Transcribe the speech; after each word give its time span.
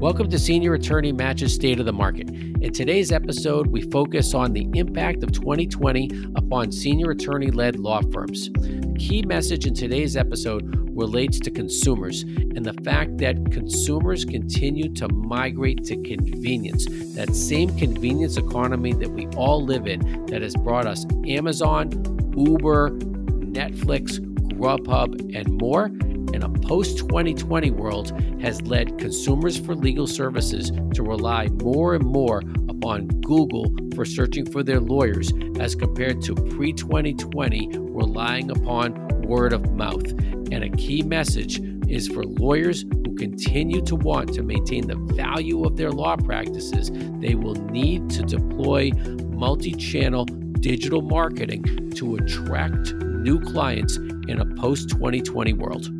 Welcome 0.00 0.28
to 0.28 0.38
Senior 0.38 0.74
Attorney 0.74 1.10
Match's 1.10 1.54
State 1.54 1.80
of 1.80 1.86
the 1.86 1.92
Market. 1.92 2.28
In 2.28 2.70
today's 2.70 3.10
episode, 3.10 3.68
we 3.68 3.80
focus 3.80 4.34
on 4.34 4.52
the 4.52 4.68
impact 4.74 5.22
of 5.22 5.32
2020 5.32 6.10
upon 6.36 6.70
senior 6.70 7.12
attorney 7.12 7.50
led 7.50 7.76
law 7.76 8.02
firms. 8.12 8.50
The 8.52 8.94
key 8.98 9.22
message 9.22 9.64
in 9.64 9.72
today's 9.72 10.14
episode 10.14 10.90
relates 10.94 11.40
to 11.40 11.50
consumers 11.50 12.24
and 12.24 12.62
the 12.62 12.74
fact 12.84 13.16
that 13.18 13.50
consumers 13.50 14.26
continue 14.26 14.92
to 14.96 15.08
migrate 15.08 15.82
to 15.84 15.96
convenience. 16.02 16.84
That 17.14 17.34
same 17.34 17.74
convenience 17.78 18.36
economy 18.36 18.92
that 18.92 19.10
we 19.10 19.26
all 19.28 19.64
live 19.64 19.86
in 19.86 20.26
that 20.26 20.42
has 20.42 20.54
brought 20.56 20.86
us 20.86 21.06
Amazon, 21.26 21.88
Uber, 22.36 22.90
Netflix, 22.90 24.20
Grubhub, 24.52 25.34
and 25.34 25.48
more 25.58 25.88
in 26.36 26.42
a 26.42 26.50
post 26.50 26.98
2020 26.98 27.70
world 27.70 28.12
has 28.42 28.60
led 28.60 28.98
consumers 28.98 29.58
for 29.58 29.74
legal 29.74 30.06
services 30.06 30.70
to 30.92 31.02
rely 31.02 31.48
more 31.62 31.94
and 31.94 32.04
more 32.04 32.42
upon 32.68 33.08
Google 33.22 33.74
for 33.94 34.04
searching 34.04 34.44
for 34.44 34.62
their 34.62 34.78
lawyers 34.78 35.32
as 35.58 35.74
compared 35.74 36.20
to 36.24 36.34
pre 36.34 36.74
2020 36.74 37.70
relying 37.78 38.50
upon 38.50 39.08
word 39.22 39.54
of 39.54 39.72
mouth. 39.72 40.06
And 40.52 40.62
a 40.62 40.68
key 40.68 41.02
message 41.02 41.58
is 41.88 42.06
for 42.06 42.22
lawyers 42.22 42.82
who 42.82 43.14
continue 43.16 43.80
to 43.86 43.96
want 43.96 44.34
to 44.34 44.42
maintain 44.42 44.88
the 44.88 44.96
value 45.14 45.64
of 45.64 45.78
their 45.78 45.90
law 45.90 46.16
practices, 46.16 46.90
they 47.18 47.34
will 47.34 47.54
need 47.54 48.10
to 48.10 48.22
deploy 48.22 48.90
multi 49.30 49.72
channel 49.72 50.26
digital 50.26 51.00
marketing 51.00 51.92
to 51.92 52.16
attract 52.16 52.92
new 52.92 53.40
clients 53.40 53.96
in 54.28 54.40
a 54.40 54.46
post 54.56 54.90
2020 54.90 55.54
world. 55.54 55.95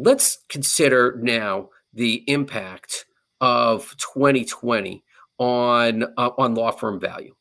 Let's 0.00 0.38
consider 0.48 1.18
now 1.20 1.70
the 1.92 2.22
impact 2.28 3.06
of 3.40 3.94
2020 3.98 5.02
on 5.38 6.04
uh, 6.16 6.30
on 6.38 6.54
law 6.54 6.70
firm 6.70 7.00
value. 7.00 7.34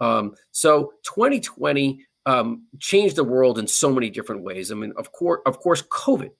Um, 0.00 0.34
so 0.50 0.92
2020 1.02 2.06
um, 2.26 2.66
changed 2.78 3.16
the 3.16 3.24
world 3.24 3.58
in 3.58 3.66
so 3.66 3.92
many 3.92 4.10
different 4.10 4.42
ways. 4.42 4.70
I 4.70 4.74
mean, 4.74 4.92
of 4.96 5.12
course, 5.12 5.40
of 5.46 5.58
course, 5.58 5.82
COVID, 5.82 6.30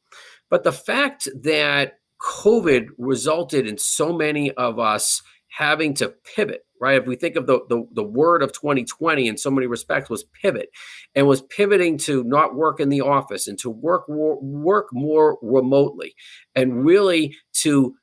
but 0.48 0.64
the 0.64 0.72
fact 0.72 1.28
that 1.42 1.98
COVID 2.20 2.88
resulted 2.98 3.66
in 3.66 3.78
so 3.78 4.12
many 4.12 4.52
of 4.52 4.78
us 4.78 5.22
having 5.48 5.94
to 5.94 6.14
pivot 6.34 6.64
right 6.80 7.00
if 7.00 7.06
we 7.06 7.16
think 7.16 7.36
of 7.36 7.46
the, 7.46 7.60
the, 7.68 7.86
the 7.92 8.02
word 8.02 8.42
of 8.42 8.52
2020 8.52 9.28
in 9.28 9.36
so 9.36 9.50
many 9.50 9.66
respects 9.66 10.10
was 10.10 10.24
pivot 10.24 10.70
and 11.14 11.26
was 11.26 11.42
pivoting 11.42 11.98
to 11.98 12.24
not 12.24 12.54
work 12.54 12.80
in 12.80 12.88
the 12.88 13.00
office 13.00 13.46
and 13.46 13.58
to 13.58 13.70
work 13.70 14.04
work 14.08 14.88
more 14.92 15.38
remotely 15.42 16.14
and 16.54 16.84
really 16.84 17.36
to 17.52 17.94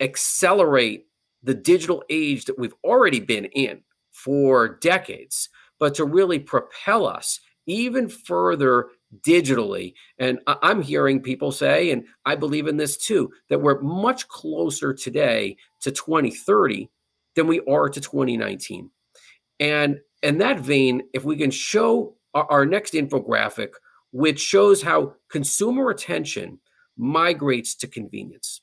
accelerate 0.00 1.06
the 1.42 1.54
digital 1.54 2.02
age 2.10 2.44
that 2.44 2.58
we've 2.58 2.74
already 2.84 3.20
been 3.20 3.46
in 3.46 3.80
for 4.12 4.78
decades 4.80 5.48
but 5.78 5.94
to 5.94 6.04
really 6.04 6.38
propel 6.38 7.06
us 7.06 7.40
even 7.66 8.08
further 8.08 8.88
digitally. 9.20 9.94
And 10.18 10.40
I'm 10.46 10.82
hearing 10.82 11.20
people 11.20 11.52
say, 11.52 11.90
and 11.90 12.04
I 12.24 12.34
believe 12.36 12.66
in 12.66 12.76
this 12.76 12.96
too, 12.96 13.30
that 13.48 13.60
we're 13.60 13.80
much 13.80 14.28
closer 14.28 14.92
today 14.92 15.56
to 15.80 15.90
2030 15.90 16.90
than 17.36 17.46
we 17.46 17.60
are 17.68 17.88
to 17.88 18.00
2019. 18.00 18.90
And 19.60 20.00
in 20.22 20.38
that 20.38 20.60
vein, 20.60 21.02
if 21.14 21.24
we 21.24 21.36
can 21.36 21.50
show 21.50 22.16
our, 22.34 22.50
our 22.50 22.66
next 22.66 22.94
infographic, 22.94 23.70
which 24.12 24.40
shows 24.40 24.82
how 24.82 25.14
consumer 25.30 25.90
attention 25.90 26.58
migrates 26.96 27.74
to 27.76 27.86
convenience. 27.86 28.62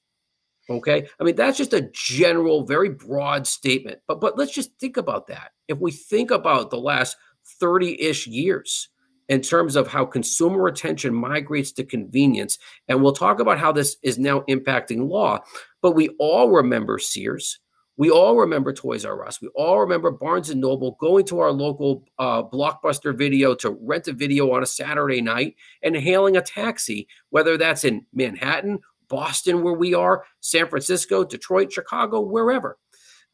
Okay. 0.70 1.08
I 1.20 1.24
mean, 1.24 1.36
that's 1.36 1.58
just 1.58 1.74
a 1.74 1.90
general, 1.94 2.66
very 2.66 2.90
broad 2.90 3.48
statement. 3.48 4.00
But 4.08 4.22
but 4.22 4.38
let's 4.38 4.54
just 4.54 4.72
think 4.80 4.98
about 4.98 5.28
that. 5.28 5.52
If 5.68 5.80
we 5.80 5.92
think 5.92 6.32
about 6.32 6.70
the 6.70 6.80
last 6.80 7.18
30-ish 7.62 8.28
years 8.28 8.90
in 9.28 9.42
terms 9.42 9.76
of 9.76 9.88
how 9.88 10.06
consumer 10.06 10.68
attention 10.68 11.14
migrates 11.14 11.72
to 11.74 11.84
convenience, 11.84 12.58
and 12.88 13.02
we'll 13.02 13.14
talk 13.14 13.40
about 13.40 13.60
how 13.60 13.72
this 13.72 13.98
is 14.04 14.18
now 14.18 14.42
impacting 14.42 15.10
law, 15.10 15.40
but 15.82 15.92
we 15.92 16.10
all 16.18 16.50
remember 16.50 16.98
Sears. 16.98 17.60
We 17.96 18.10
all 18.10 18.36
remember 18.36 18.74
Toys 18.74 19.06
R 19.06 19.26
Us. 19.26 19.40
We 19.40 19.50
all 19.50 19.80
remember 19.80 20.10
Barnes 20.10 20.50
and 20.50 20.60
Noble 20.60 20.98
going 21.00 21.26
to 21.26 21.40
our 21.40 21.52
local 21.52 22.04
uh, 22.18 22.42
blockbuster 22.44 23.16
video 23.16 23.54
to 23.56 23.78
rent 23.82 24.08
a 24.08 24.14
video 24.14 24.52
on 24.52 24.64
a 24.64 24.68
Saturday 24.68 25.22
night 25.22 25.56
and 25.84 25.96
hailing 25.96 26.36
a 26.36 26.42
taxi, 26.42 27.08
whether 27.30 27.56
that's 27.56 27.84
in 27.84 28.06
Manhattan, 28.12 28.80
Boston, 29.10 29.62
where 29.62 29.76
we 29.76 29.94
are, 29.94 30.26
San 30.40 30.68
Francisco, 30.68 31.24
Detroit, 31.24 31.72
Chicago, 31.72 32.20
wherever. 32.20 32.80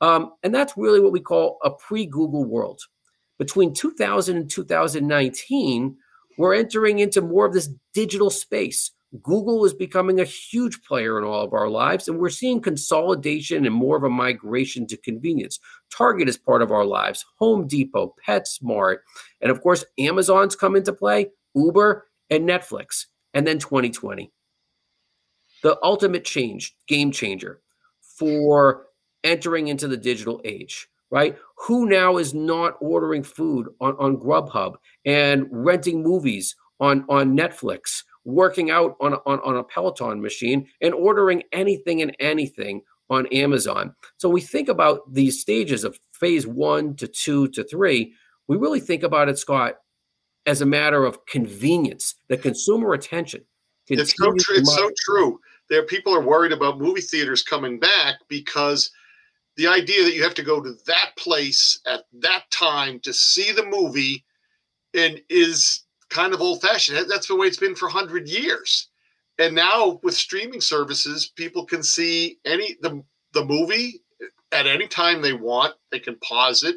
Um, 0.02 0.34
and 0.44 0.53
that's 0.53 0.74
really 0.76 1.00
what 1.00 1.14
we 1.14 1.22
call 1.22 1.58
a 1.64 1.72
pre 1.72 2.06
Google 2.06 2.44
world. 2.44 2.81
Between 3.38 3.74
2000 3.74 4.36
and 4.36 4.50
2019, 4.50 5.96
we're 6.38 6.53
entering 6.53 7.00
into 7.00 7.22
more 7.22 7.46
of 7.46 7.53
this 7.53 7.70
digital 7.94 8.30
space 8.30 8.91
Google 9.24 9.66
is 9.66 9.74
becoming 9.74 10.20
a 10.20 10.25
huge 10.25 10.81
player 10.84 11.18
in 11.18 11.24
all 11.24 11.44
of 11.44 11.53
our 11.53 11.68
lives, 11.68 12.08
and 12.08 12.20
we're 12.20 12.30
seeing 12.30 12.62
consolidation 12.62 13.66
and 13.66 13.74
more 13.74 13.97
of 13.97 14.03
a 14.03 14.09
migration 14.09 14.86
to 14.88 14.97
convenience. 14.97 15.59
Target 15.92 16.30
is 16.30 16.38
part 16.38 16.62
of 16.62 16.72
our 16.72 16.86
lives, 16.86 17.25
Home 17.40 17.68
Depot, 17.68 18.14
PetSmart, 18.28 18.97
and 19.42 19.50
of 19.50 19.62
course, 19.62 19.84
Amazon's 19.97 20.56
come 20.56 20.75
into 20.75 20.94
play, 20.94 21.30
Uber, 21.56 22.08
and 22.30 22.47
Netflix. 22.47 23.06
And 23.34 23.46
then 23.46 23.59
2020. 23.59 24.31
The 25.62 25.78
ultimate 25.84 26.26
change, 26.26 26.76
game 26.88 27.12
changer 27.12 27.62
for 28.18 28.88
entering 29.24 29.68
into 29.68 29.88
the 29.88 29.97
digital 29.97 30.41
age, 30.46 30.88
right? 31.12 31.38
Who 31.68 31.88
now 31.88 32.18
is 32.18 32.34
not 32.34 32.76
ordering 32.81 33.24
food 33.24 33.68
on, 33.80 33.96
on 34.00 34.18
Grubhub 34.18 34.76
and 35.06 35.47
renting 35.52 36.02
movies 36.02 36.56
on, 36.80 37.06
on 37.09 37.38
Netflix? 37.38 38.03
Working 38.29 38.72
out 38.72 38.95
on, 39.00 39.13
on, 39.25 39.40
on 39.40 39.57
a 39.57 39.63
Peloton 39.63 40.22
machine 40.22 40.67
and 40.81 40.94
ordering 40.94 41.44
anything 41.51 42.01
and 42.01 42.16
anything 42.19 42.81
on 43.09 43.25
Amazon. 43.28 43.94
So 44.17 44.29
we 44.29 44.41
think 44.41 44.69
about 44.69 45.01
these 45.12 45.41
stages 45.41 45.84
of 45.84 46.00
phase 46.13 46.45
one 46.45 46.95
to 46.95 47.07
two 47.07 47.47
to 47.50 47.63
three. 47.63 48.13
We 48.47 48.57
really 48.57 48.79
think 48.79 49.03
about 49.03 49.29
it, 49.29 49.40
Scott, 49.40 49.75
as 50.45 50.62
a 50.62 50.66
matter 50.66 51.06
of 51.06 51.25
convenience, 51.25 52.16
the 52.28 52.38
consumer 52.38 52.94
attention. 52.94 53.44
It's 53.88 54.16
so 54.16 54.31
true. 54.40 54.57
It's 54.57 54.75
so 54.75 54.91
true. 55.06 55.40
There, 55.69 55.84
people 55.85 56.13
are 56.13 56.22
worried 56.22 56.51
about 56.51 56.79
movie 56.79 57.01
theaters 57.01 57.44
coming 57.44 57.79
back 57.79 58.16
because 58.28 58.91
the 59.57 59.67
idea 59.67 60.03
that 60.03 60.13
you 60.13 60.23
have 60.23 60.35
to 60.35 60.44
go 60.44 60.61
to 60.61 60.73
that 60.85 61.11
place 61.17 61.79
at 61.85 62.06
that 62.13 62.44
time 62.51 63.00
to 63.01 63.13
see 63.13 63.51
the 63.51 63.66
movie 63.66 64.23
and 64.94 65.19
is 65.29 65.84
kind 66.09 66.34
of 66.34 66.42
old 66.42 66.62
fashioned. 66.62 67.09
That's 67.09 67.28
the 67.28 67.36
way 67.36 67.47
it's 67.47 67.58
been 67.58 67.75
for 67.75 67.88
100 67.88 68.28
years. 68.28 68.90
And 69.38 69.56
now 69.56 70.00
with 70.03 70.16
streaming 70.16 70.62
services, 70.62 71.31
people 71.36 71.66
can 71.66 71.81
see 71.81 72.40
any 72.46 72.75
the 72.81 73.02
the 73.34 73.46
movie 73.46 74.02
at 74.52 74.68
any 74.68 74.88
time 74.88 75.22
they 75.22 75.34
want. 75.34 75.75
They 75.92 76.00
can 76.00 76.18
pause 76.18 76.64
it. 76.64 76.75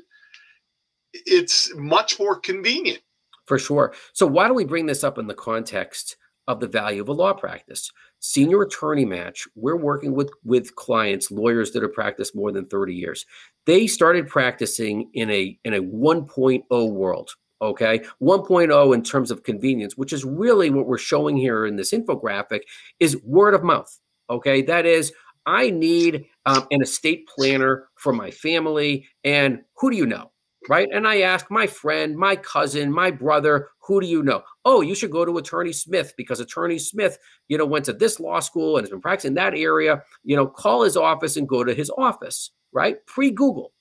It's 1.12 1.74
much 1.74 2.18
more 2.18 2.38
convenient. 2.38 3.00
For 3.46 3.58
sure. 3.58 3.94
So 4.12 4.26
why 4.26 4.46
don't 4.46 4.56
we 4.56 4.64
bring 4.64 4.86
this 4.86 5.02
up 5.02 5.18
in 5.18 5.26
the 5.26 5.34
context 5.34 6.16
of 6.46 6.60
the 6.60 6.68
value 6.68 7.02
of 7.02 7.08
a 7.08 7.12
law 7.12 7.32
practice? 7.32 7.90
Senior 8.20 8.62
attorney 8.62 9.04
match, 9.04 9.48
we're 9.56 9.76
working 9.76 10.14
with 10.14 10.30
with 10.44 10.76
clients, 10.76 11.32
lawyers 11.32 11.72
that 11.72 11.82
have 11.82 11.92
practiced 11.92 12.36
more 12.36 12.52
than 12.52 12.66
30 12.66 12.94
years. 12.94 13.26
They 13.66 13.88
started 13.88 14.28
practicing 14.28 15.10
in 15.14 15.30
a 15.30 15.58
in 15.64 15.74
a 15.74 15.82
1.0 15.82 16.92
world 16.92 17.32
okay? 17.62 18.00
1.0 18.20 18.94
in 18.94 19.02
terms 19.02 19.30
of 19.30 19.42
convenience 19.44 19.96
which 19.96 20.12
is 20.12 20.24
really 20.24 20.68
what 20.70 20.86
we're 20.86 20.98
showing 20.98 21.36
here 21.36 21.64
in 21.66 21.76
this 21.76 21.92
infographic 21.92 22.60
is 23.00 23.16
word 23.24 23.54
of 23.54 23.62
mouth 23.62 23.98
okay? 24.28 24.62
That 24.62 24.86
is 24.86 25.12
i 25.46 25.70
need 25.70 26.24
um, 26.46 26.66
an 26.70 26.82
estate 26.82 27.28
planner 27.28 27.88
for 27.96 28.12
my 28.12 28.30
family 28.30 29.08
and 29.24 29.60
who 29.76 29.90
do 29.90 29.96
you 29.96 30.06
know 30.06 30.30
right? 30.68 30.88
And 30.92 31.06
i 31.08 31.22
ask 31.22 31.50
my 31.50 31.66
friend 31.66 32.16
my 32.16 32.36
cousin 32.36 32.92
my 32.92 33.10
brother 33.10 33.68
who 33.80 34.00
do 34.00 34.06
you 34.06 34.22
know? 34.22 34.42
Oh 34.64 34.80
you 34.80 34.94
should 34.94 35.10
go 35.10 35.24
to 35.24 35.38
attorney 35.38 35.72
smith 35.72 36.14
because 36.16 36.40
attorney 36.40 36.78
smith 36.78 37.18
you 37.48 37.58
know 37.58 37.66
went 37.66 37.84
to 37.86 37.92
this 37.92 38.20
law 38.20 38.40
school 38.40 38.76
and 38.76 38.84
has 38.84 38.90
been 38.90 39.00
practicing 39.00 39.34
that 39.34 39.54
area. 39.54 40.02
You 40.22 40.36
know 40.36 40.46
call 40.46 40.82
his 40.82 40.96
office 40.96 41.36
and 41.36 41.48
go 41.48 41.64
to 41.64 41.74
his 41.74 41.90
office 41.98 42.50
right? 42.72 43.04
Pre 43.06 43.30
google 43.30 43.72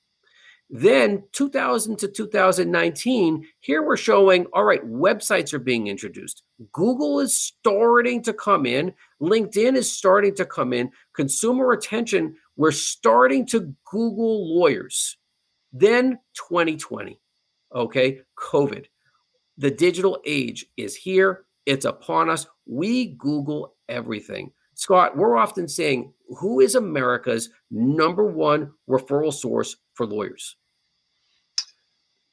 then 0.74 1.22
2000 1.34 2.00
to 2.00 2.08
2019, 2.08 3.46
here 3.60 3.84
we're 3.84 3.98
showing 3.98 4.46
all 4.54 4.64
right, 4.64 4.82
websites 4.86 5.54
are 5.54 5.60
being 5.60 5.88
introduced. 5.88 6.44
Google 6.72 7.20
is 7.20 7.36
starting 7.36 8.24
to 8.24 8.32
come 8.32 8.66
in, 8.66 8.94
LinkedIn 9.22 9.76
is 9.76 9.92
starting 9.92 10.34
to 10.36 10.46
come 10.46 10.72
in, 10.72 10.90
consumer 11.14 11.74
attention, 11.74 12.38
we're 12.56 12.72
starting 12.72 13.46
to 13.48 13.76
Google 13.84 14.58
lawyers. 14.58 15.18
Then 15.74 16.20
2020, 16.36 17.20
okay, 17.76 18.22
COVID. 18.40 18.86
The 19.58 19.72
digital 19.72 20.22
age 20.26 20.66
is 20.78 20.96
here, 20.96 21.44
it's 21.66 21.86
upon 21.86 22.30
us. 22.30 22.48
We 22.66 23.08
Google 23.16 23.76
everything. 23.90 24.54
Scott, 24.76 25.18
we're 25.18 25.36
often 25.36 25.68
saying, 25.68 26.14
who 26.40 26.62
is 26.62 26.76
America's 26.76 27.50
number 27.70 28.26
one 28.26 28.72
referral 28.90 29.34
source 29.34 29.76
for 29.96 30.06
lawyers? 30.06 30.56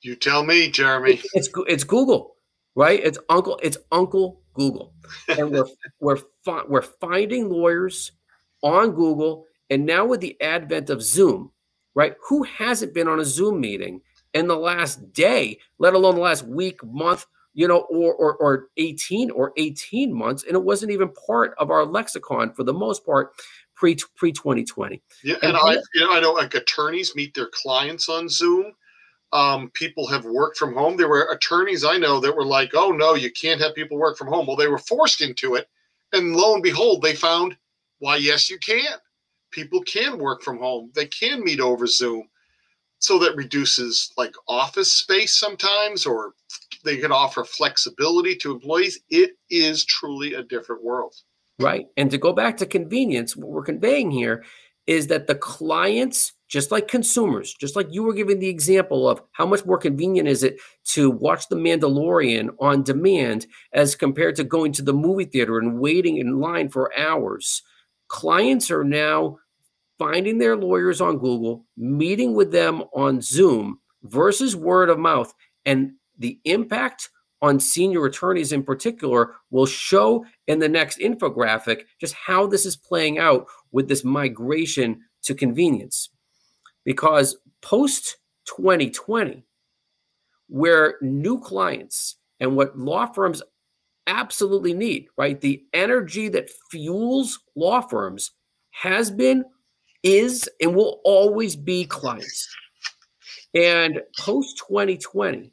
You 0.02 0.16
tell 0.16 0.44
me, 0.44 0.70
Jeremy. 0.70 1.20
It's 1.34 1.48
it's 1.66 1.84
Google, 1.84 2.36
right? 2.74 3.00
It's 3.02 3.18
Uncle 3.28 3.58
it's 3.62 3.78
Uncle 3.90 4.42
Google, 4.54 4.94
and 5.28 5.50
we're 5.50 5.66
we're 6.00 6.18
fi- 6.44 6.64
we're 6.68 6.82
finding 6.82 7.48
lawyers 7.48 8.12
on 8.62 8.92
Google, 8.92 9.46
and 9.70 9.86
now 9.86 10.04
with 10.04 10.20
the 10.20 10.40
advent 10.40 10.90
of 10.90 11.02
Zoom, 11.02 11.50
right? 11.94 12.14
Who 12.28 12.44
hasn't 12.44 12.94
been 12.94 13.08
on 13.08 13.20
a 13.20 13.24
Zoom 13.24 13.60
meeting 13.60 14.00
in 14.34 14.46
the 14.46 14.56
last 14.56 15.12
day, 15.12 15.58
let 15.78 15.94
alone 15.94 16.16
the 16.16 16.20
last 16.20 16.46
week, 16.46 16.82
month, 16.84 17.26
you 17.54 17.66
know, 17.66 17.80
or, 17.90 18.14
or, 18.14 18.36
or 18.36 18.68
18 18.76 19.30
or 19.30 19.52
18 19.56 20.12
months. 20.14 20.44
And 20.44 20.54
it 20.54 20.62
wasn't 20.62 20.92
even 20.92 21.10
part 21.26 21.54
of 21.58 21.70
our 21.70 21.84
lexicon 21.84 22.52
for 22.52 22.62
the 22.62 22.72
most 22.72 23.04
part 23.04 23.32
pre 23.74 23.96
pre 24.16 24.32
2020. 24.32 25.02
Yeah, 25.24 25.36
and, 25.42 25.56
and 25.56 25.56
I, 25.56 25.72
you 25.94 26.00
know, 26.00 26.12
I 26.12 26.20
know 26.20 26.32
like 26.32 26.54
attorneys 26.54 27.14
meet 27.14 27.34
their 27.34 27.48
clients 27.48 28.08
on 28.08 28.28
Zoom. 28.28 28.72
Um, 29.32 29.70
people 29.74 30.06
have 30.06 30.24
worked 30.24 30.56
from 30.56 30.74
home. 30.74 30.96
There 30.96 31.08
were 31.08 31.30
attorneys 31.30 31.84
I 31.84 31.98
know 31.98 32.18
that 32.20 32.34
were 32.34 32.46
like, 32.46 32.70
"Oh 32.74 32.90
no, 32.90 33.14
you 33.14 33.30
can't 33.30 33.60
have 33.60 33.74
people 33.74 33.98
work 33.98 34.16
from 34.16 34.28
home." 34.28 34.46
Well, 34.46 34.56
they 34.56 34.68
were 34.68 34.78
forced 34.78 35.20
into 35.20 35.54
it, 35.54 35.68
and 36.12 36.34
lo 36.34 36.54
and 36.54 36.62
behold, 36.62 37.02
they 37.02 37.14
found, 37.14 37.56
"Why, 37.98 38.16
yes, 38.16 38.48
you 38.48 38.58
can. 38.58 38.98
People 39.50 39.82
can 39.82 40.18
work 40.18 40.42
from 40.42 40.58
home. 40.58 40.90
They 40.94 41.06
can 41.06 41.44
meet 41.44 41.60
over 41.60 41.86
Zoom." 41.86 42.28
So 43.00 43.18
that 43.18 43.36
reduces 43.36 44.12
like 44.16 44.34
office 44.48 44.92
space 44.92 45.38
sometimes, 45.38 46.06
or 46.06 46.34
they 46.84 46.96
can 46.96 47.12
offer 47.12 47.44
flexibility 47.44 48.34
to 48.36 48.52
employees. 48.52 49.00
It 49.10 49.36
is 49.50 49.84
truly 49.84 50.34
a 50.34 50.42
different 50.42 50.82
world. 50.82 51.14
Right. 51.60 51.86
And 51.96 52.10
to 52.10 52.18
go 52.18 52.32
back 52.32 52.56
to 52.58 52.66
convenience, 52.66 53.36
what 53.36 53.48
we're 53.48 53.62
conveying 53.64 54.10
here 54.10 54.44
is 54.88 55.06
that 55.08 55.26
the 55.26 55.34
clients, 55.34 56.32
just 56.48 56.72
like 56.72 56.88
consumers, 56.88 57.54
just 57.60 57.76
like 57.76 57.86
you 57.90 58.02
were 58.02 58.14
giving 58.14 58.38
the 58.38 58.48
example 58.48 59.06
of 59.06 59.22
how 59.32 59.44
much 59.44 59.66
more 59.66 59.76
convenient 59.76 60.26
is 60.26 60.42
it 60.42 60.58
to 60.82 61.10
watch 61.10 61.46
The 61.48 61.56
Mandalorian 61.56 62.48
on 62.58 62.82
demand 62.82 63.46
as 63.74 63.94
compared 63.94 64.34
to 64.36 64.44
going 64.44 64.72
to 64.72 64.82
the 64.82 64.94
movie 64.94 65.26
theater 65.26 65.58
and 65.58 65.78
waiting 65.78 66.16
in 66.16 66.40
line 66.40 66.70
for 66.70 66.90
hours. 66.98 67.62
Clients 68.08 68.70
are 68.70 68.82
now 68.82 69.38
finding 69.98 70.38
their 70.38 70.56
lawyers 70.56 71.02
on 71.02 71.18
Google, 71.18 71.66
meeting 71.76 72.34
with 72.34 72.50
them 72.50 72.82
on 72.94 73.20
Zoom 73.20 73.80
versus 74.04 74.56
word 74.56 74.88
of 74.88 74.98
mouth. 74.98 75.34
And 75.66 75.92
the 76.18 76.40
impact 76.44 77.10
on 77.40 77.60
senior 77.60 78.04
attorneys 78.04 78.52
in 78.52 78.62
particular 78.62 79.36
will 79.50 79.66
show 79.66 80.24
in 80.46 80.58
the 80.58 80.68
next 80.68 80.98
infographic 80.98 81.82
just 82.00 82.14
how 82.14 82.46
this 82.46 82.66
is 82.66 82.76
playing 82.76 83.18
out 83.18 83.46
with 83.72 83.88
this 83.88 84.04
migration 84.04 85.00
to 85.22 85.34
convenience. 85.34 86.10
Because 86.84 87.36
post 87.62 88.16
2020, 88.46 89.44
where 90.48 90.96
new 91.02 91.38
clients 91.38 92.16
and 92.40 92.56
what 92.56 92.78
law 92.78 93.06
firms 93.06 93.42
absolutely 94.06 94.72
need, 94.72 95.06
right? 95.16 95.40
The 95.40 95.62
energy 95.74 96.28
that 96.30 96.50
fuels 96.70 97.38
law 97.54 97.82
firms 97.82 98.32
has 98.70 99.10
been, 99.10 99.44
is, 100.02 100.48
and 100.60 100.74
will 100.74 101.00
always 101.04 101.54
be 101.56 101.84
clients. 101.84 102.48
And 103.54 104.00
post 104.18 104.62
2020, 104.66 105.52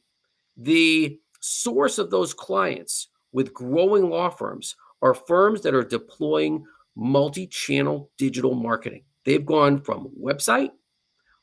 the 0.57 1.19
source 1.45 1.99
of 1.99 2.09
those 2.09 2.33
clients 2.33 3.09
with 3.31 3.53
growing 3.53 4.09
law 4.09 4.29
firms 4.29 4.75
are 5.01 5.13
firms 5.13 5.61
that 5.61 5.75
are 5.75 5.83
deploying 5.83 6.65
multi 6.95 7.45
channel 7.45 8.09
digital 8.17 8.55
marketing. 8.55 9.03
They've 9.25 9.45
gone 9.45 9.81
from 9.81 10.09
website, 10.19 10.71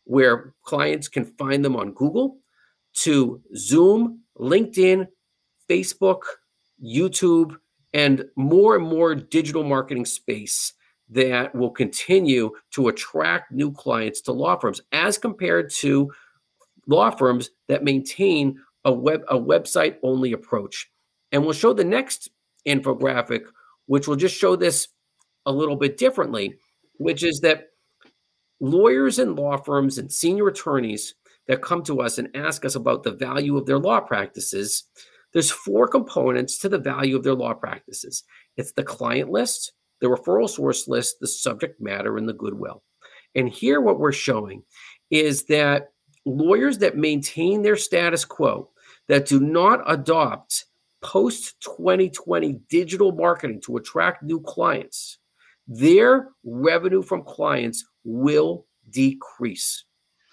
where 0.04 0.54
clients 0.64 1.08
can 1.08 1.24
find 1.24 1.64
them 1.64 1.76
on 1.76 1.92
Google, 1.92 2.38
to 2.94 3.40
Zoom, 3.54 4.20
LinkedIn, 4.38 5.06
Facebook, 5.70 6.22
YouTube, 6.84 7.56
and 7.94 8.24
more 8.36 8.76
and 8.76 8.86
more 8.86 9.14
digital 9.14 9.62
marketing 9.62 10.04
space 10.04 10.72
that 11.10 11.54
will 11.54 11.70
continue 11.70 12.50
to 12.72 12.88
attract 12.88 13.52
new 13.52 13.70
clients 13.70 14.20
to 14.22 14.32
law 14.32 14.56
firms 14.56 14.80
as 14.92 15.18
compared 15.18 15.70
to 15.70 16.10
law 16.86 17.10
firms 17.10 17.50
that 17.68 17.84
maintain 17.84 18.58
a 18.84 18.92
web 18.92 19.22
a 19.28 19.38
website 19.38 19.96
only 20.02 20.32
approach. 20.32 20.90
And 21.30 21.42
we'll 21.42 21.52
show 21.52 21.72
the 21.72 21.84
next 21.84 22.30
infographic, 22.66 23.42
which 23.86 24.06
will 24.06 24.16
just 24.16 24.36
show 24.36 24.56
this 24.56 24.88
a 25.46 25.52
little 25.52 25.76
bit 25.76 25.96
differently, 25.96 26.58
which 26.98 27.24
is 27.24 27.40
that 27.40 27.68
lawyers 28.60 29.18
and 29.18 29.36
law 29.36 29.56
firms 29.56 29.98
and 29.98 30.12
senior 30.12 30.48
attorneys 30.48 31.14
that 31.48 31.62
come 31.62 31.82
to 31.82 32.00
us 32.00 32.18
and 32.18 32.28
ask 32.34 32.64
us 32.64 32.74
about 32.74 33.02
the 33.02 33.10
value 33.10 33.56
of 33.56 33.66
their 33.66 33.78
law 33.78 34.00
practices, 34.00 34.84
there's 35.32 35.50
four 35.50 35.88
components 35.88 36.58
to 36.58 36.68
the 36.68 36.78
value 36.78 37.16
of 37.16 37.24
their 37.24 37.34
law 37.34 37.54
practices. 37.54 38.22
It's 38.56 38.72
the 38.72 38.84
client 38.84 39.30
list, 39.30 39.72
the 40.00 40.06
referral 40.06 40.48
source 40.48 40.86
list, 40.86 41.16
the 41.20 41.26
subject 41.26 41.80
matter, 41.80 42.16
and 42.16 42.28
the 42.28 42.34
goodwill. 42.34 42.82
And 43.34 43.48
here, 43.48 43.80
what 43.80 43.98
we're 43.98 44.12
showing 44.12 44.62
is 45.10 45.44
that 45.44 45.88
lawyers 46.24 46.78
that 46.78 46.96
maintain 46.96 47.62
their 47.62 47.76
status 47.76 48.24
quo, 48.24 48.68
that 49.08 49.26
do 49.26 49.40
not 49.40 49.82
adopt 49.86 50.66
post 51.02 51.60
2020 51.62 52.60
digital 52.68 53.12
marketing 53.12 53.60
to 53.60 53.76
attract 53.76 54.22
new 54.22 54.40
clients, 54.40 55.18
their 55.66 56.28
revenue 56.44 57.02
from 57.02 57.22
clients 57.24 57.84
will 58.04 58.66
decrease 58.90 59.84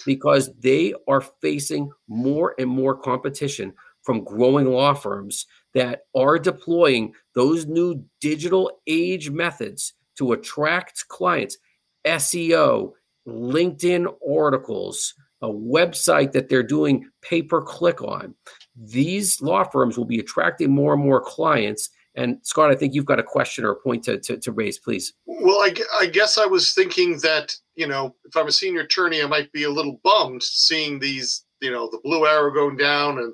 because 0.06 0.52
they 0.60 0.94
are 1.08 1.22
facing 1.42 1.90
more 2.08 2.56
and 2.58 2.70
more 2.70 2.96
competition 2.96 3.74
from 4.04 4.24
growing 4.24 4.68
law 4.68 4.94
firms 4.94 5.46
that 5.74 6.04
are 6.16 6.40
deploying 6.40 7.14
those 7.36 7.66
new 7.66 8.04
digital 8.22 8.72
age 8.88 9.30
methods 9.30 9.94
to 10.18 10.32
attract 10.32 11.08
clients 11.10 11.58
SEO, 12.06 12.94
LinkedIn 13.28 14.08
articles, 14.28 15.14
a 15.42 15.48
website 15.48 16.32
that 16.32 16.50
they're 16.50 16.64
doing 16.64 17.10
pay 17.22 17.42
per 17.42 17.62
click 17.62 18.02
on. 18.02 18.34
These 18.76 19.42
law 19.42 19.64
firms 19.64 19.98
will 19.98 20.06
be 20.06 20.20
attracting 20.20 20.72
more 20.72 20.94
and 20.94 21.04
more 21.04 21.22
clients. 21.22 21.90
And 22.16 22.40
Scott, 22.44 22.72
I 22.72 22.76
think 22.76 22.94
you've 22.94 23.06
got 23.06 23.20
a 23.20 23.24
question 23.24 23.64
or 23.64 23.72
a 23.72 23.76
point 23.76 24.04
to, 24.06 24.20
to, 24.20 24.38
to 24.38 24.52
raise, 24.52 24.80
please. 24.80 25.14
Well, 25.26 25.60
I, 25.62 25.74
I 26.00 26.08
guess 26.08 26.38
I 26.38 26.46
was 26.46 26.74
thinking 26.74 27.20
that, 27.20 27.54
you 27.76 27.88
know, 27.88 28.16
if 28.26 28.36
I'm 28.36 28.48
a 28.48 28.52
senior 28.52 28.82
attorney, 28.82 29.22
I 29.22 29.28
might 29.28 29.52
be 29.52 29.64
a 29.64 29.70
little 29.70 30.00
bummed 30.04 30.44
seeing 30.44 31.00
these, 31.00 31.46
you 31.62 31.72
know, 31.72 31.90
the 31.90 32.00
blue 32.04 32.26
arrow 32.26 32.52
going 32.52 32.78
down 32.78 33.20
and 33.20 33.34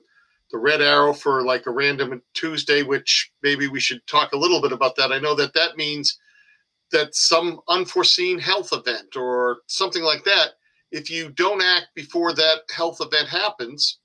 the 0.52 0.58
red 0.58 0.82
arrow 0.82 1.14
for 1.14 1.44
like 1.44 1.66
a 1.66 1.72
random 1.72 2.22
Tuesday, 2.34 2.84
which 2.84 3.32
maybe 3.42 3.68
we 3.68 3.80
should 3.80 4.06
talk 4.08 4.34
a 4.34 4.38
little 4.38 4.62
bit 4.62 4.72
about 4.72 4.96
that. 4.98 5.12
I 5.12 5.20
know 5.20 5.36
that 5.36 5.54
that 5.54 5.78
means 5.78 6.18
that 6.92 7.16
some 7.16 7.62
unforeseen 7.68 8.38
health 8.38 8.72
event 8.72 9.16
or 9.16 9.60
something 9.68 10.04
like 10.04 10.24
that 10.26 10.52
if 10.96 11.10
you 11.10 11.30
don't 11.30 11.62
act 11.62 11.88
before 11.94 12.34
that 12.34 12.62
health 12.74 13.00
event 13.02 13.28
happens, 13.28 14.00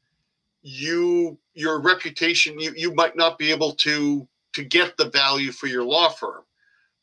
you 0.63 1.39
your 1.55 1.81
reputation 1.81 2.59
you, 2.59 2.73
you 2.77 2.95
might 2.95 3.17
not 3.17 3.39
be 3.39 3.51
able 3.51 3.73
to 3.73 4.27
to 4.53 4.65
get 4.65 4.97
the 4.97 5.11
value 5.11 5.53
for 5.53 5.67
your 5.67 5.85
law 5.85 6.09
firm. 6.09 6.43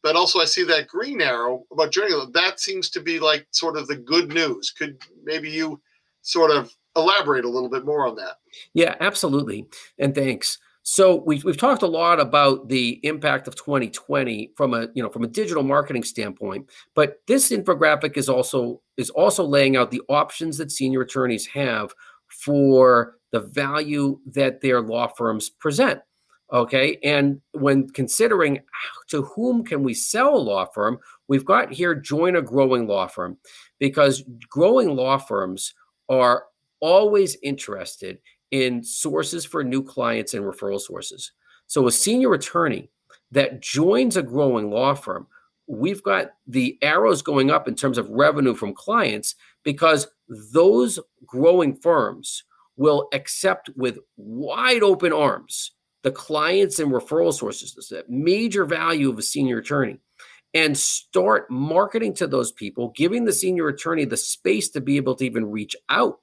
But 0.04 0.16
also 0.16 0.40
I 0.40 0.46
see 0.46 0.64
that 0.66 0.88
green 0.88 1.22
arrow 1.22 1.66
about 1.72 1.92
journey 1.92 2.14
that 2.34 2.60
seems 2.60 2.90
to 2.92 3.02
be 3.02 3.20
like 3.20 3.48
sort 3.52 3.78
of 3.78 3.88
the 3.88 3.96
good 3.96 4.30
news. 4.34 4.72
Could 4.72 5.02
maybe 5.24 5.50
you 5.50 5.82
sort 6.22 6.52
of 6.52 6.72
elaborate 6.96 7.46
a 7.46 7.50
little 7.50 7.70
bit 7.70 7.86
more 7.86 8.08
on 8.08 8.16
that? 8.16 8.38
Yeah, 8.74 8.96
absolutely. 9.00 9.66
And 9.98 10.14
thanks. 10.14 10.60
So 10.90 11.22
we've, 11.26 11.44
we've 11.44 11.58
talked 11.58 11.82
a 11.82 11.88
lot 11.88 12.22
about 12.22 12.70
the 12.70 13.02
impact 13.04 13.50
of 13.50 13.56
2020 13.56 14.54
from 14.56 14.74
a 14.74 14.88
you 14.94 15.04
know 15.04 15.10
from 15.10 15.26
a 15.26 15.28
digital 15.28 15.64
marketing 15.64 16.06
standpoint, 16.06 16.70
but 16.96 17.22
this 17.28 17.52
infographic 17.52 18.16
is 18.16 18.30
also 18.30 18.82
is 18.96 19.10
also 19.10 19.44
laying 19.44 19.76
out 19.76 19.92
the 19.92 20.02
options 20.08 20.58
that 20.58 20.72
senior 20.72 21.02
attorneys 21.02 21.46
have 21.48 21.94
for 22.30 23.18
the 23.32 23.40
value 23.40 24.20
that 24.26 24.62
their 24.62 24.82
law 24.82 25.08
firms 25.08 25.50
present. 25.50 26.02
Okay, 26.54 26.98
and 27.04 27.42
when 27.52 27.90
considering 27.90 28.60
to 29.10 29.24
whom 29.24 29.66
can 29.66 29.84
we 29.84 29.94
sell 29.94 30.36
a 30.36 30.38
law 30.38 30.66
firm, 30.66 30.98
we've 31.28 31.44
got 31.44 31.74
here 31.74 31.94
join 31.94 32.38
a 32.38 32.42
growing 32.42 32.88
law 32.88 33.06
firm 33.06 33.38
because 33.80 34.24
growing 34.50 34.96
law 34.96 35.18
firms 35.18 35.74
are 36.08 36.46
always 36.80 37.36
interested 37.44 38.20
in 38.52 38.82
sources 38.82 39.44
for 39.46 39.62
new 39.62 39.84
clients 39.84 40.34
and 40.34 40.46
referral 40.46 40.80
sources. 40.80 41.34
So, 41.68 41.88
a 41.88 41.92
senior 41.92 42.34
attorney 42.34 42.90
that 43.32 43.62
joins 43.62 44.16
a 44.16 44.24
growing 44.24 44.72
law 44.72 44.94
firm, 44.94 45.28
we've 45.68 46.02
got 46.04 46.32
the 46.48 46.78
arrows 46.82 47.22
going 47.22 47.52
up 47.52 47.68
in 47.68 47.76
terms 47.76 47.98
of 47.98 48.10
revenue 48.10 48.56
from 48.56 48.74
clients 48.74 49.36
because 49.64 50.08
those 50.54 51.00
growing 51.26 51.76
firms 51.76 52.44
will 52.78 53.10
accept 53.14 53.70
with 53.76 54.00
wide 54.16 54.84
open 54.84 55.12
arms 55.12 55.72
the 56.04 56.12
clients 56.12 56.80
and 56.80 56.92
referral 56.92 57.34
sources. 57.34 57.92
A 57.92 58.04
major 58.08 58.64
value 58.66 59.10
of 59.10 59.18
a 59.18 59.22
senior 59.22 59.58
attorney. 59.58 60.00
and 60.54 60.78
start 60.78 61.52
marketing 61.52 62.14
to 62.16 62.26
those 62.26 62.52
people, 62.52 62.94
giving 62.96 63.26
the 63.26 63.34
senior 63.34 63.68
attorney 63.68 64.06
the 64.06 64.18
space 64.18 64.70
to 64.70 64.82
be 64.82 64.96
able 64.98 65.14
to 65.16 65.26
even 65.26 65.52
reach 65.52 65.76
out 65.90 66.20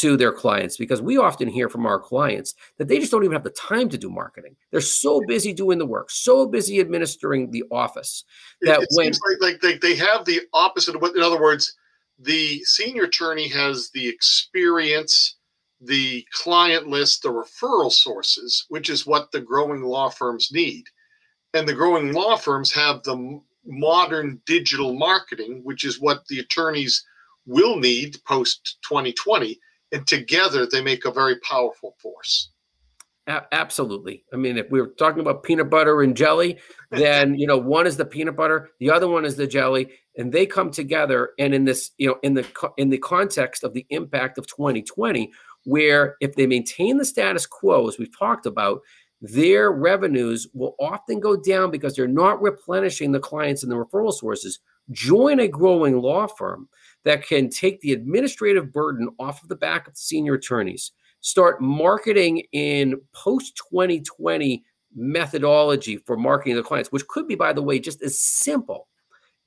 to 0.00 0.16
their 0.16 0.32
clients 0.32 0.76
because 0.76 1.00
we 1.00 1.18
often 1.18 1.46
hear 1.46 1.68
from 1.68 1.86
our 1.86 2.00
clients 2.00 2.54
that 2.78 2.88
they 2.88 2.98
just 2.98 3.12
don't 3.12 3.22
even 3.22 3.34
have 3.34 3.44
the 3.44 3.50
time 3.50 3.88
to 3.88 3.96
do 3.96 4.10
marketing. 4.10 4.56
They're 4.70 4.80
so 4.80 5.20
busy 5.28 5.52
doing 5.52 5.78
the 5.78 5.86
work, 5.86 6.10
so 6.10 6.46
busy 6.46 6.80
administering 6.80 7.50
the 7.50 7.62
office 7.70 8.24
that 8.62 8.80
it, 8.80 8.82
it 8.82 8.88
when 8.92 9.12
seems 9.12 9.20
like, 9.28 9.52
like 9.52 9.60
they, 9.60 9.78
they 9.78 9.94
have 9.94 10.24
the 10.24 10.40
opposite 10.52 10.96
of 10.96 11.02
what 11.02 11.14
in 11.14 11.22
other 11.22 11.40
words, 11.40 11.76
the 12.18 12.58
senior 12.64 13.04
attorney 13.04 13.46
has 13.48 13.90
the 13.94 14.08
experience, 14.08 15.36
the 15.80 16.26
client 16.32 16.88
list, 16.88 17.22
the 17.22 17.28
referral 17.28 17.92
sources, 17.92 18.66
which 18.70 18.90
is 18.90 19.06
what 19.06 19.30
the 19.30 19.40
growing 19.40 19.82
law 19.82 20.08
firms 20.08 20.50
need. 20.52 20.84
And 21.52 21.68
the 21.68 21.74
growing 21.74 22.12
law 22.12 22.36
firms 22.36 22.72
have 22.72 23.04
the 23.04 23.40
modern 23.64 24.40
digital 24.44 24.94
marketing, 24.94 25.60
which 25.62 25.84
is 25.84 26.00
what 26.00 26.26
the 26.28 26.40
attorneys 26.40 27.04
will 27.46 27.76
need 27.76 28.16
post 28.24 28.78
2020 28.88 29.60
and 29.94 30.06
together 30.06 30.66
they 30.66 30.82
make 30.82 31.04
a 31.04 31.10
very 31.10 31.38
powerful 31.40 31.96
force. 32.02 32.50
absolutely. 33.52 34.24
I 34.34 34.36
mean, 34.36 34.58
if 34.58 34.70
we 34.70 34.80
were 34.80 34.88
talking 34.98 35.20
about 35.20 35.44
peanut 35.44 35.70
butter 35.70 36.02
and 36.02 36.16
jelly, 36.16 36.58
then 36.90 37.34
you 37.36 37.46
know 37.46 37.56
one 37.56 37.86
is 37.86 37.96
the 37.96 38.04
peanut 38.04 38.36
butter, 38.36 38.70
the 38.80 38.90
other 38.90 39.08
one 39.08 39.24
is 39.24 39.36
the 39.36 39.46
jelly, 39.46 39.92
and 40.18 40.32
they 40.32 40.44
come 40.44 40.70
together. 40.70 41.30
And 41.38 41.54
in 41.54 41.64
this, 41.64 41.92
you 41.96 42.08
know, 42.08 42.18
in 42.22 42.34
the 42.34 42.46
in 42.76 42.90
the 42.90 42.98
context 42.98 43.64
of 43.64 43.72
the 43.72 43.86
impact 43.88 44.36
of 44.36 44.46
2020, 44.48 45.32
where 45.64 46.16
if 46.20 46.34
they 46.34 46.46
maintain 46.46 46.98
the 46.98 47.04
status 47.04 47.46
quo, 47.46 47.88
as 47.88 47.98
we've 47.98 48.16
talked 48.18 48.46
about, 48.46 48.80
their 49.20 49.72
revenues 49.72 50.46
will 50.52 50.74
often 50.78 51.20
go 51.20 51.34
down 51.34 51.70
because 51.70 51.94
they're 51.96 52.06
not 52.06 52.42
replenishing 52.42 53.12
the 53.12 53.20
clients 53.20 53.62
and 53.62 53.72
the 53.72 53.76
referral 53.76 54.12
sources. 54.12 54.58
Join 54.90 55.40
a 55.40 55.48
growing 55.48 55.98
law 56.02 56.26
firm 56.26 56.68
that 57.04 57.26
can 57.26 57.48
take 57.50 57.80
the 57.80 57.92
administrative 57.92 58.72
burden 58.72 59.08
off 59.18 59.42
of 59.42 59.48
the 59.48 59.56
back 59.56 59.86
of 59.86 59.96
senior 59.96 60.34
attorneys, 60.34 60.92
start 61.20 61.60
marketing 61.60 62.42
in 62.52 63.00
post 63.12 63.60
2020 63.70 64.64
methodology 64.94 65.96
for 65.98 66.16
marketing 66.16 66.56
the 66.56 66.62
clients, 66.62 66.92
which 66.92 67.06
could 67.08 67.26
be, 67.26 67.34
by 67.34 67.52
the 67.52 67.62
way, 67.62 67.78
just 67.78 68.02
as 68.02 68.18
simple 68.20 68.88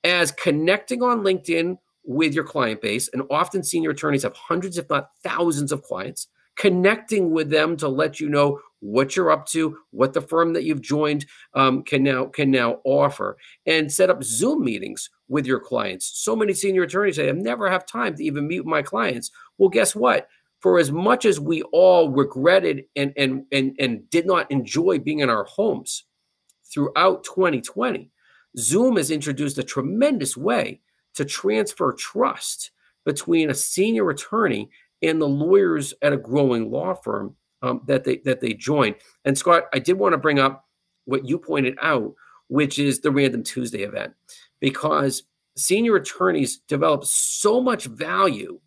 as 0.04 0.32
connecting 0.32 1.02
on 1.02 1.22
LinkedIn 1.22 1.78
with 2.04 2.34
your 2.34 2.44
client 2.44 2.82
base. 2.82 3.10
And 3.10 3.24
often 3.30 3.64
senior 3.64 3.92
attorneys 3.92 4.24
have 4.24 4.36
hundreds, 4.36 4.78
if 4.78 4.90
not 4.90 5.10
thousands, 5.24 5.72
of 5.72 5.84
clients 5.84 6.28
connecting 6.58 7.32
with 7.32 7.50
them 7.50 7.78
to 7.78 7.88
let 7.88 8.20
you 8.20 8.30
know 8.30 8.60
what 8.80 9.16
you're 9.16 9.32
up 9.32 9.46
to, 9.48 9.78
what 9.92 10.14
the 10.14 10.22
firm 10.22 10.54
that 10.54 10.64
you've 10.64 10.82
joined 10.82 11.26
um, 11.54 11.84
can 11.84 12.04
now 12.04 12.26
can 12.26 12.52
now 12.52 12.80
offer, 12.84 13.38
and 13.66 13.92
set 13.92 14.10
up 14.10 14.24
Zoom 14.24 14.64
meetings 14.64 15.10
with 15.30 15.46
your 15.46 15.60
clients. 15.60 16.20
So 16.20 16.36
many 16.36 16.54
senior 16.54 16.84
attorneys 16.84 17.16
say, 17.16 17.30
"I 17.30 17.32
never 17.32 17.70
have 17.70 17.86
time 17.86 18.16
to 18.16 18.24
even 18.24 18.48
meet 18.48 18.66
my 18.66 18.82
clients." 18.82 19.32
Well, 19.58 19.70
guess 19.70 19.96
what? 19.96 20.28
For 20.60 20.80
as 20.80 20.92
much 20.92 21.26
as 21.26 21.40
we 21.40 21.62
all 21.72 22.12
regretted 22.12 22.86
and 22.96 23.14
and 23.18 23.46
and 23.52 23.76
and 23.80 24.10
did 24.10 24.26
not 24.26 24.52
enjoy 24.52 25.00
being 25.00 25.20
in 25.20 25.30
our 25.30 25.46
homes 25.46 26.04
throughout 26.66 27.24
2020, 27.24 28.12
Zoom 28.58 28.98
has 28.98 29.10
introduced 29.10 29.58
a 29.58 29.64
tremendous 29.64 30.36
way 30.36 30.82
to 31.16 31.26
transfer 31.26 31.94
trust 31.94 32.72
between 33.06 33.50
a 33.50 33.56
senior 33.56 34.10
attorney 34.10 34.70
and 35.02 35.22
the 35.22 35.28
lawyers 35.28 35.94
at 36.02 36.14
a 36.14 36.18
growing 36.18 36.72
law 36.72 36.94
firm 36.94 37.36
um, 37.62 37.82
that 37.88 38.04
they 38.04 38.18
that 38.26 38.42
they 38.42 38.54
join. 38.54 38.96
And 39.26 39.38
Scott, 39.38 39.64
I 39.74 39.80
did 39.80 39.98
want 39.98 40.14
to 40.14 40.18
bring 40.18 40.40
up 40.40 40.66
what 41.06 41.28
you 41.28 41.38
pointed 41.38 41.78
out, 41.82 42.14
which 42.48 42.80
is 42.80 43.00
the 43.00 43.12
Random 43.12 43.44
Tuesday 43.44 43.84
event, 43.84 44.14
because 44.60 45.24
senior 45.56 45.96
attorneys 45.96 46.58
develop 46.68 47.06
so 47.06 47.62
much 47.62 47.86
value 47.86 48.60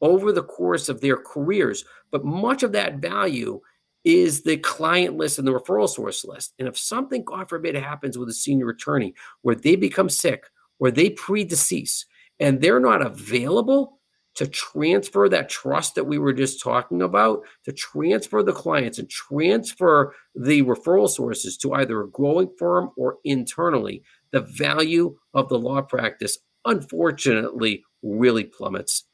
over 0.00 0.32
the 0.32 0.42
course 0.42 0.88
of 0.88 1.00
their 1.00 1.16
careers, 1.16 1.84
but 2.10 2.24
much 2.24 2.62
of 2.62 2.72
that 2.72 2.96
value 2.96 3.60
is 4.04 4.42
the 4.42 4.56
client 4.58 5.16
list 5.16 5.38
and 5.38 5.46
the 5.46 5.52
referral 5.52 5.88
source 5.88 6.24
list. 6.24 6.54
And 6.58 6.68
if 6.68 6.78
something, 6.78 7.24
God 7.24 7.48
forbid, 7.48 7.74
happens 7.74 8.16
with 8.16 8.28
a 8.28 8.32
senior 8.32 8.70
attorney 8.70 9.14
where 9.42 9.56
they 9.56 9.76
become 9.76 10.08
sick 10.08 10.44
or 10.78 10.90
they 10.90 11.10
predecease 11.10 12.04
and 12.40 12.60
they're 12.60 12.80
not 12.80 13.02
available 13.02 13.97
to 14.38 14.46
transfer 14.46 15.28
that 15.28 15.48
trust 15.48 15.96
that 15.96 16.04
we 16.04 16.16
were 16.16 16.32
just 16.32 16.62
talking 16.62 17.02
about, 17.02 17.40
to 17.64 17.72
transfer 17.72 18.40
the 18.40 18.52
clients 18.52 18.96
and 18.96 19.10
transfer 19.10 20.14
the 20.36 20.62
referral 20.62 21.08
sources 21.08 21.56
to 21.56 21.72
either 21.72 22.00
a 22.02 22.08
growing 22.08 22.48
firm 22.56 22.90
or 22.96 23.16
internally, 23.24 24.00
the 24.30 24.42
value 24.42 25.16
of 25.34 25.48
the 25.48 25.58
law 25.58 25.82
practice, 25.82 26.38
unfortunately, 26.64 27.82
really 28.00 28.44
plummets. 28.44 29.04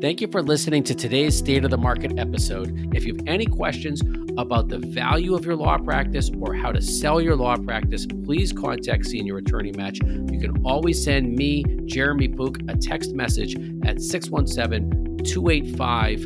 Thank 0.00 0.20
you 0.20 0.28
for 0.28 0.42
listening 0.42 0.84
to 0.84 0.94
today's 0.94 1.36
State 1.36 1.64
of 1.64 1.72
the 1.72 1.76
Market 1.76 2.20
episode. 2.20 2.94
If 2.94 3.04
you 3.04 3.16
have 3.16 3.26
any 3.26 3.46
questions 3.46 4.00
about 4.36 4.68
the 4.68 4.78
value 4.78 5.34
of 5.34 5.44
your 5.44 5.56
law 5.56 5.76
practice 5.76 6.30
or 6.40 6.54
how 6.54 6.70
to 6.70 6.80
sell 6.80 7.20
your 7.20 7.34
law 7.34 7.56
practice, 7.56 8.06
please 8.06 8.52
contact 8.52 9.06
Senior 9.06 9.38
Attorney 9.38 9.72
Match. 9.72 9.98
You 10.00 10.38
can 10.38 10.64
always 10.64 11.02
send 11.02 11.34
me, 11.34 11.64
Jeremy 11.86 12.28
Pook, 12.28 12.58
a 12.68 12.76
text 12.76 13.12
message 13.12 13.56
at 13.84 14.00
617 14.00 15.24
285 15.24 16.20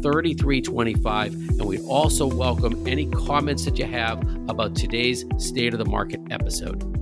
3325. 0.00 1.34
And 1.34 1.64
we 1.66 1.80
also 1.80 2.26
welcome 2.26 2.82
any 2.88 3.10
comments 3.10 3.66
that 3.66 3.78
you 3.78 3.84
have 3.84 4.22
about 4.48 4.74
today's 4.74 5.26
State 5.36 5.74
of 5.74 5.78
the 5.80 5.90
Market 5.90 6.22
episode. 6.30 6.97